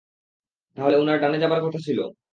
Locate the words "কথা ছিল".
1.65-1.99